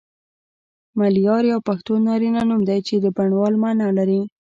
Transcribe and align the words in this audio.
ملیار 0.99 1.43
یو 1.53 1.59
پښتو 1.67 1.93
نارینه 2.07 2.41
نوم 2.49 2.61
دی 2.69 2.79
چی 2.87 2.95
د 2.99 3.05
بڼوال 3.17 3.53
معنی 3.61 3.89
لری 3.97 4.21